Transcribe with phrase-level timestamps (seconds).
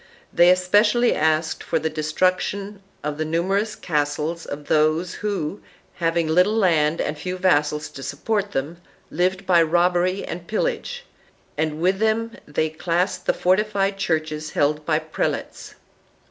[0.33, 5.61] They espe cially asked for the destruction of the numerous castles of those who,
[5.93, 11.05] having little land and few vassals to support them, lived by robbery and pillage,
[11.55, 15.75] and with them they classed the fortified churches held by prelates.